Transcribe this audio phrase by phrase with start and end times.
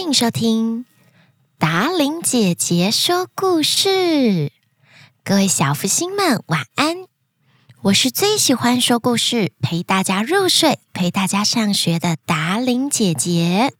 [0.00, 0.86] 欢迎收听
[1.58, 4.50] 达玲姐姐说故事，
[5.22, 7.04] 各位小福星们晚安。
[7.82, 13.74] 我是最喜欢说故事、陪大家入睡、陪大家上学的达玲姐姐。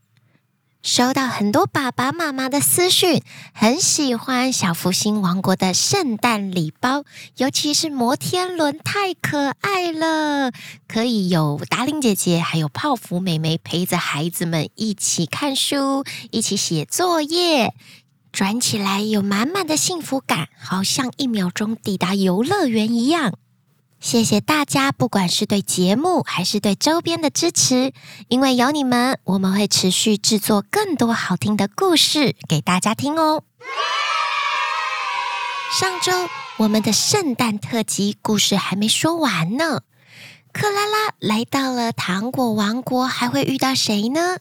[0.82, 3.22] 收到很多爸爸妈妈的私讯，
[3.52, 7.04] 很喜欢小福星王国的圣诞礼包，
[7.36, 10.52] 尤其是摩天轮，太可爱了。
[10.88, 17.74] 可以有达伶姐姐，还有泡芙妹妹陪着孩子们一起看书，一起写作业，
[18.32, 23.34] 转起来有满满的幸福感，好像一秒钟抵达游乐园一样。
[24.00, 27.92] 谢谢大家，不管是对节目还是对周边的支持，
[28.28, 33.44] 因为有你们，我们会持续制作更多好听的故事给大家听哦。
[35.78, 36.12] 上周
[36.56, 39.82] 我们的圣诞特辑故事还没说完呢，
[40.50, 44.38] 克拉拉来到了糖果王国，还会遇到谁呢？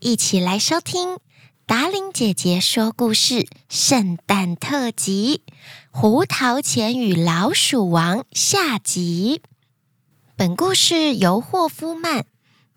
[0.00, 1.16] 一起来收听。
[1.64, 5.42] 达令姐姐说故事，圣诞特辑
[5.94, 9.42] 《胡桃钳与老鼠王》下集。
[10.34, 12.24] 本故事由霍夫曼，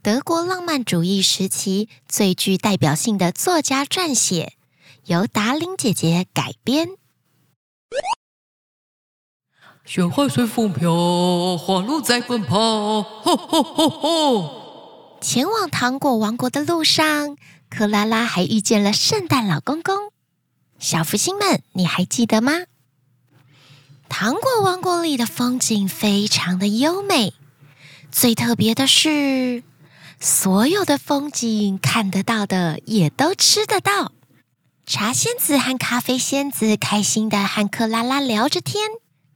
[0.04, 4.54] 德国浪漫主义时期最具代表性的作家撰写，
[5.06, 6.90] 由达伶姐姐改编。
[9.86, 15.18] 雪花随风飘，花鹿在奔跑，吼吼吼吼！
[15.22, 17.38] 前往糖果王国的路上。
[17.70, 20.12] 克拉拉还遇见了圣诞老公公，
[20.78, 22.54] 小福星们，你还记得吗？
[24.18, 27.34] 糖果王国里的风景非常的优美，
[28.14, 29.62] 最特别的是，
[30.22, 34.14] 所有的风景看得到的也都吃得到。
[34.86, 38.88] 茶仙子和咖啡仙子开心的和克拉拉聊着天。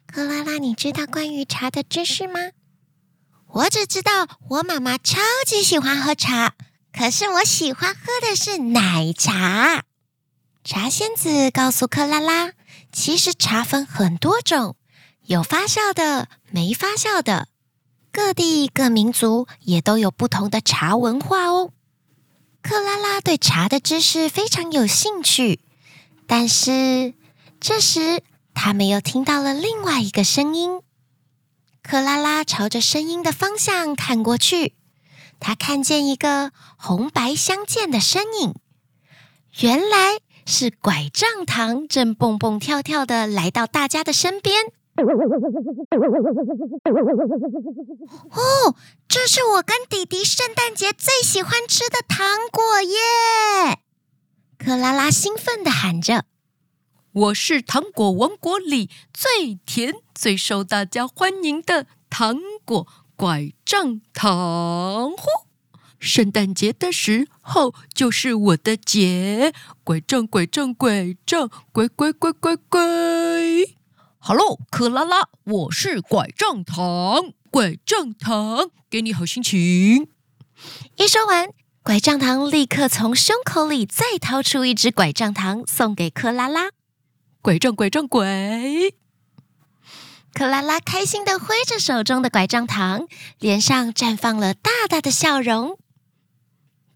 [0.08, 2.40] 克拉拉，你知道关于茶的知识吗？
[3.48, 6.54] 我只知道我妈妈超级喜欢喝茶。
[6.98, 9.84] 可是我喜欢喝的是奶茶。
[10.64, 12.52] 茶仙子告诉克拉拉，
[12.92, 14.76] 其实茶分很多种，
[15.30, 17.50] 有发酵的，没发酵的。
[18.12, 21.72] 各地各民族也都有不同的茶文化哦。
[22.64, 25.60] 克拉拉对茶的知识非常有兴趣，
[26.26, 27.14] 但是
[27.60, 28.24] 这时
[28.56, 30.82] 他们又听到了另外一个声音。
[31.84, 34.74] 克拉拉朝着声音的方向看过去。
[35.40, 38.56] 他看见一个红白相间的身影，
[39.60, 44.74] 原来是拐杖糖，正蹦蹦跳跳的来到大家的身边。
[48.32, 48.76] 哦，
[49.08, 53.80] 这是我跟弟弟圣诞节最喜欢吃的糖果耶！
[54.58, 56.26] 克拉拉兴奋地喊着
[57.14, 65.28] ：“我是糖果王国里最甜、最受大家欢迎的糖果。”拐杖糖，呼！
[66.00, 73.79] 圣诞节的时候就是我的节，拐杖拐杖拐杖，拐拐拐拐拐。
[74.22, 80.10] Hello，克拉拉，我是拐杖糖，拐杖糖，给你好心情。
[80.98, 81.50] 一说完，
[81.82, 86.72] 拐杖糖立刻从胸口里再掏出一只拐杖糖，送给克拉拉。
[87.42, 88.28] 拐杖拐杖拐。
[90.34, 93.08] 克拉拉开心的挥着手中的拐杖糖，
[93.40, 95.80] 脸上绽放了大大的笑容。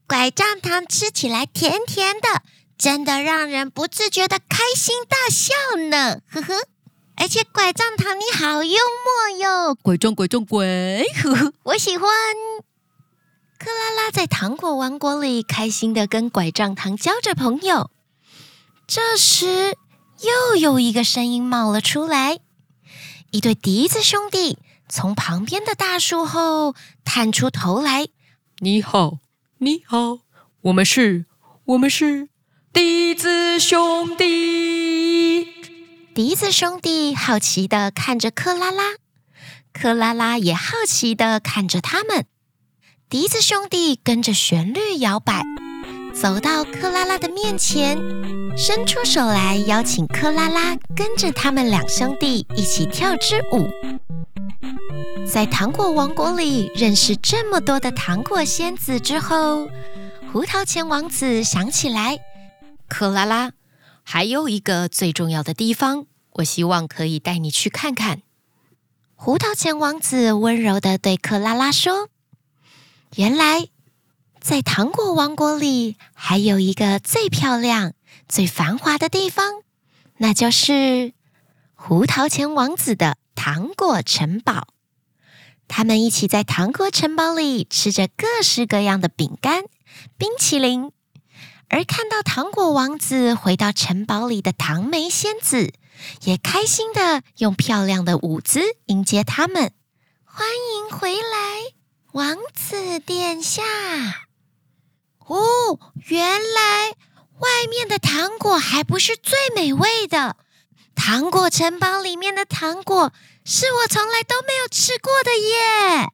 [0.06, 2.44] 拐杖糖吃起来甜甜的，
[2.78, 5.54] 真的让人不自觉的开心大笑
[5.90, 6.68] 呢，呵呵。
[7.16, 10.66] 而且拐杖糖你好幽默哟，拐杖拐杖拐，
[11.22, 12.10] 呵呵，我喜欢。
[13.58, 17.90] 克拉拉在糖果王国里开心的跟拐杖糖交着朋友。
[18.86, 19.78] 这时，
[20.22, 22.40] 又有一个声音冒了出来。
[23.32, 24.58] 一对笛子兄弟
[24.90, 26.76] 从旁边的大树后
[27.06, 28.08] 探出头来。
[28.60, 29.20] 你好，
[29.60, 30.20] 你好，
[30.64, 31.26] 我们是，
[31.66, 32.28] 我们是
[32.74, 35.63] 笛子兄弟。
[36.16, 38.84] 笛子兄弟好奇地看着克拉拉，
[39.74, 42.28] 克拉拉也好奇地看着他们。
[43.10, 45.42] 笛子兄弟跟着旋律摇摆。
[46.14, 47.98] 走到克拉拉的面前，
[48.56, 53.68] 伸出手来邀请克拉拉跟着他们两兄弟一起跳支舞。
[55.26, 59.68] 在糖果王国里认识这么多的糖果仙子之后，
[60.32, 62.20] 胡桃钳王子想起来，
[62.88, 63.52] 克拉拉，
[64.04, 68.22] 还有一个最重要的地方，我希望可以带你去看看。
[69.16, 72.10] 胡桃钳王子温柔地对克拉拉说
[73.16, 73.68] ：“原来。”
[74.44, 77.94] 在糖果王国里，还有一个最漂亮、
[78.28, 79.62] 最繁华的地方，
[80.18, 81.14] 那就是
[81.76, 84.68] 胡桃钳王子的糖果城堡。
[85.70, 89.64] 他们一起在糖果城堡里吃着各式各样的饼干、
[90.18, 90.92] 冰淇淋，
[91.74, 95.74] 而看到糖果王子回到城堡里的糖梅仙子，
[96.22, 99.74] 也开心地用漂亮的舞姿迎接他们。
[100.24, 101.74] 欢迎回来，
[102.12, 103.64] 王子殿下！
[105.26, 106.90] 哦，原来
[107.40, 110.36] 外面的糖果还不是最美味的。
[110.94, 113.12] 糖果城堡里面的糖果
[113.44, 116.10] 是我从来都没有吃过的耶！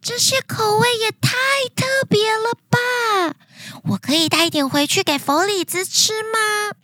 [0.00, 1.30] 这些口味也太
[1.74, 3.34] 特别了吧！
[3.84, 6.76] 我可以带一点回去给弗里兹吃吗？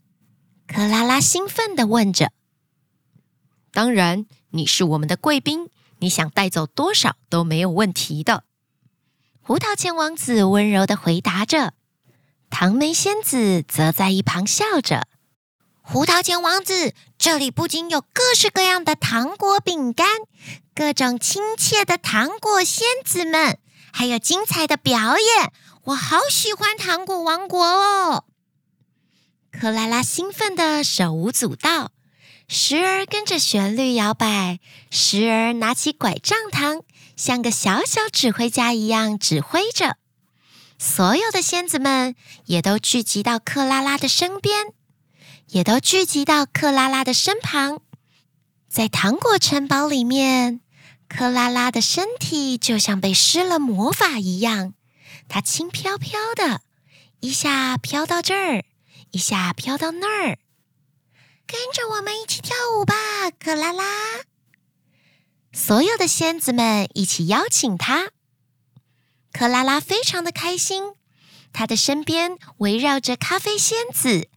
[0.67, 2.33] 克拉拉兴奋地问着。
[3.73, 5.71] 当然，你是我们的贵宾。
[6.01, 8.45] 你想带走多少都没有问题的。
[9.41, 11.73] 胡桃钳王子温柔地回答着，
[12.51, 15.07] 糖梅仙子则在一旁笑着。
[15.81, 20.07] 胡桃钳王子，这里不仅有各式各样的糖果饼干，
[20.75, 23.59] 各种亲切的糖果仙子们，
[23.97, 25.53] 还有精彩的表演。
[25.85, 28.25] 我好喜欢糖果王国哦！
[29.53, 31.93] 克拉拉兴奋的手舞足蹈。
[32.49, 34.59] 时而跟着旋律摇摆，
[34.91, 36.83] 时而拿起拐杖糖，
[37.17, 39.97] 像个小小指挥家一样指挥着。
[40.77, 44.67] 所有的仙子们也都聚集到克拉拉的身边，
[45.51, 47.81] 也都聚集到克拉拉的身旁。
[48.69, 50.61] 在糖果城堡里面，
[51.09, 54.75] 克拉拉的身体就像被施了魔法一样，
[55.29, 56.63] 她轻飘飘的，
[57.21, 58.65] 一下飘到这儿，
[59.13, 60.39] 一下飘到那儿。
[61.47, 62.95] 跟着我们一起跳舞吧，
[63.39, 63.85] 克拉拉！
[65.53, 68.11] 所有的仙子们一起邀请她。
[69.31, 70.95] 克拉拉非常的开心，
[71.53, 74.29] 她的身边围绕着咖啡仙子、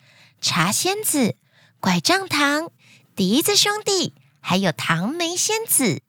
[0.41, 1.37] 茶仙子、
[1.79, 2.71] 拐杖糖、
[3.15, 6.03] 笛子兄弟，还有糖梅仙子，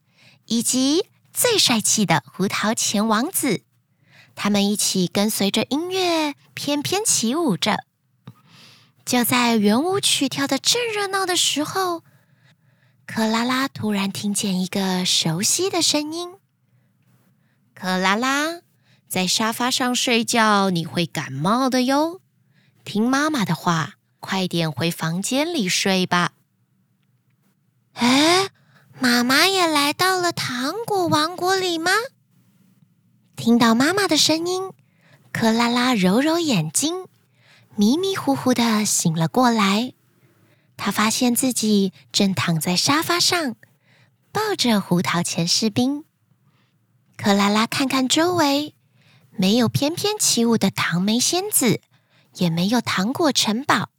[0.49, 3.63] 以及最帅气的胡桃钳王子。
[4.35, 7.85] 他们一起跟随着音乐翩翩起舞着。
[9.05, 12.03] 就在圆舞曲跳得正热闹的时候，
[13.07, 16.35] 克拉拉突然听见一个熟悉的声音
[17.75, 18.61] ：“克拉拉，
[19.09, 22.21] 在沙发上睡觉你会感冒的哟，
[22.85, 26.33] 听妈妈的话，快点回房间里睡吧。”
[27.95, 28.51] 哎，
[29.01, 31.93] 妈妈也来到了糖果王国里吗？
[33.37, 34.73] 听到妈妈的声音，
[35.33, 37.07] 克拉拉揉揉眼睛。
[37.77, 39.93] 迷迷糊糊的醒了过来，
[40.77, 43.55] 他发现自己正躺在沙发上，
[44.33, 46.05] 抱着胡桃钳士兵。
[47.17, 48.75] 克拉拉看看周围，
[49.31, 51.81] 没有翩翩起舞的糖梅仙子，
[52.35, 53.91] 也没有糖果城堡，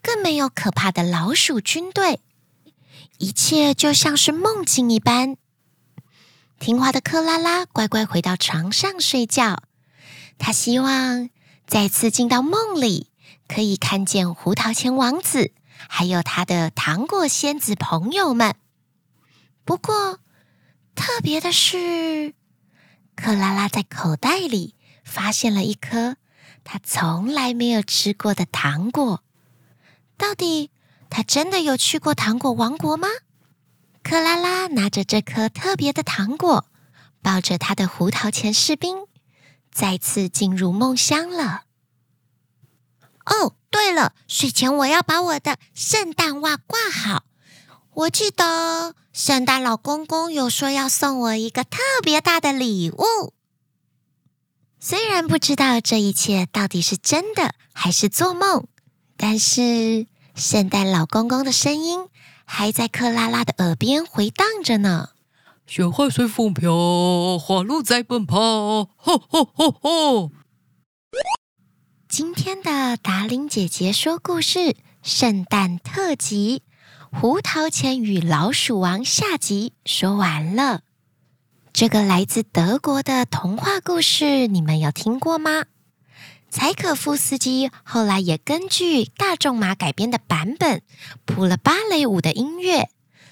[0.00, 2.20] 更没有可怕的老鼠军队，
[3.22, 5.36] 一切就像是梦境一般。
[6.58, 9.62] 听话的克拉拉乖乖回到床上睡觉，
[10.38, 11.30] 她希望。
[11.64, 13.12] 再次进到梦里，
[13.46, 15.52] 可以看见胡桃钳王子，
[15.88, 18.56] 还有他的糖果仙子朋友们。
[19.64, 20.18] 不过，
[20.96, 22.34] 特别的是，
[23.14, 24.74] 克拉拉在口袋里
[25.04, 26.16] 发现了一颗
[26.64, 29.22] 她从来没有吃过的糖果。
[30.18, 30.71] 到底
[31.14, 33.06] 他真的有去过糖果王国吗？
[34.02, 36.64] 克拉拉拿着这颗特别的糖果，
[37.20, 38.96] 抱着他的胡桃钳士兵。
[39.70, 41.64] 再次进入梦乡了。
[43.26, 47.24] 哦，对了，睡前我要把我的圣诞袜挂好。
[47.92, 53.34] 我记得圣诞老公公有说要送我一个特别大的礼物。
[54.80, 58.66] 虽然不知道这一切到底是真的还是做梦，
[59.16, 62.08] 但是圣诞老公公的声音
[62.44, 65.10] 还在克拉拉的耳边回荡着呢。
[65.66, 68.38] 雪花随风飘，花鹿在奔跑，
[68.96, 70.30] 吼吼吼吼！
[72.08, 76.62] 今天的达伶姐姐说故事圣诞特辑
[77.20, 80.82] 《胡桃钳与老鼠王》下集说完了。
[81.72, 85.64] 这个来自德国的童话故事，你们有听过吗？
[86.52, 90.82] 柴可夫斯基后来也根据大仲马改编的版本
[91.24, 92.88] 谱了芭蕾舞的音乐，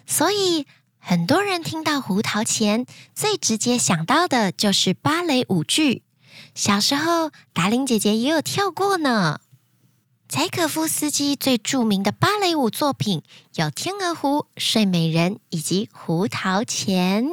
[0.06, 0.66] 所以。
[1.02, 2.84] 很多人听到胡桃钳，
[3.14, 6.02] 最直接想到的就是芭蕾舞剧。
[6.54, 9.40] 小时候，达伶姐姐也有跳过呢。
[10.28, 13.22] 柴可夫斯基最著名的芭蕾舞作品
[13.54, 17.24] 有《天鹅湖》《睡美人》以及《胡桃钳》。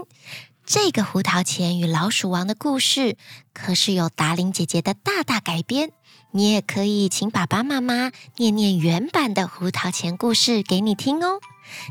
[0.67, 3.15] 这个胡桃钳与老鼠王的故事，
[3.53, 5.91] 可是有达伶姐姐的大大改编。
[6.31, 11.39] 你也可以请爸爸妈妈念念原版的胡桃钳故事给你听哦。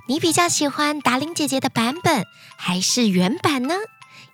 [0.09, 2.27] 你比较喜欢达伶姐姐的版本
[2.59, 3.75] 还是原版呢？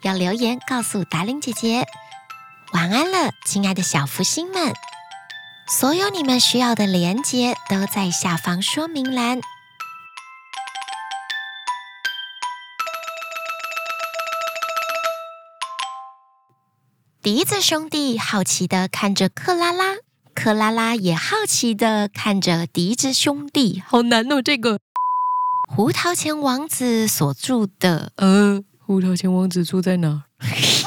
[0.02, 1.86] 要留言告诉达伶姐姐。
[2.72, 4.74] 晚安了，亲爱的小福星们。
[5.68, 9.40] 所有你们需要的连接都在下方说明栏。
[17.22, 19.94] 笛子兄弟好奇的看着克拉拉，
[20.34, 23.80] 克拉拉也好奇的看着笛子兄弟。
[23.86, 24.80] 好难哦，这个
[25.72, 30.24] 胡桃钳王子所住的，呃，胡桃钳王子住在哪？